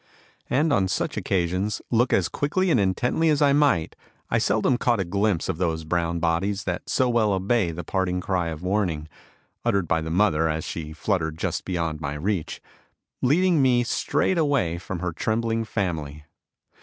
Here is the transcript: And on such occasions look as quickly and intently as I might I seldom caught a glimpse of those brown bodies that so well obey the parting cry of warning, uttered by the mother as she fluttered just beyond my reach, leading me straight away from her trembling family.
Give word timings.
And 0.49 0.73
on 0.73 0.87
such 0.87 1.15
occasions 1.15 1.79
look 1.91 2.11
as 2.11 2.27
quickly 2.27 2.71
and 2.71 2.79
intently 2.79 3.29
as 3.29 3.39
I 3.39 3.53
might 3.53 3.95
I 4.31 4.39
seldom 4.39 4.79
caught 4.79 4.99
a 4.99 5.05
glimpse 5.05 5.47
of 5.47 5.59
those 5.59 5.83
brown 5.83 6.17
bodies 6.17 6.63
that 6.63 6.89
so 6.89 7.07
well 7.07 7.33
obey 7.33 7.69
the 7.69 7.83
parting 7.83 8.19
cry 8.19 8.47
of 8.47 8.63
warning, 8.63 9.07
uttered 9.63 9.87
by 9.87 10.01
the 10.01 10.09
mother 10.09 10.49
as 10.49 10.63
she 10.63 10.91
fluttered 10.91 11.37
just 11.37 11.65
beyond 11.65 12.01
my 12.01 12.15
reach, 12.15 12.63
leading 13.21 13.61
me 13.61 13.83
straight 13.83 14.39
away 14.39 14.79
from 14.79 15.01
her 15.01 15.11
trembling 15.13 15.65
family. 15.65 16.25